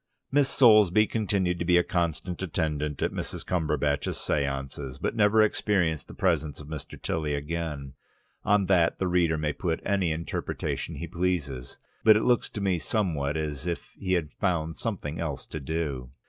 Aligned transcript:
Miss 0.31 0.49
Soulsby 0.49 1.05
continued 1.05 1.59
to 1.59 1.65
be 1.65 1.77
a 1.77 1.83
constant 1.83 2.41
attendant 2.41 3.03
at 3.03 3.11
Mrs. 3.11 3.45
Cumberbatch's 3.45 4.17
séances, 4.17 4.99
but 4.99 5.15
never 5.15 5.43
experienced 5.43 6.07
the 6.07 6.15
presence 6.15 6.59
of 6.59 6.67
Mr. 6.67 6.99
Tilly 6.99 7.35
again. 7.35 7.93
On 8.43 8.65
that 8.65 8.97
the 8.97 9.05
reader 9.07 9.37
may 9.37 9.53
put 9.53 9.79
any 9.85 10.11
interpretation 10.11 10.95
he 10.95 11.05
pleases. 11.07 11.77
It 12.03 12.15
looks 12.23 12.49
to 12.49 12.61
me 12.61 12.79
somewhat 12.79 13.37
as 13.37 13.67
if 13.67 13.91
he 13.95 14.13
had 14.13 14.31
found 14.33 14.75
something 14.75 15.19
else 15.19 15.45
to 15.45 15.59
do. 15.59 16.09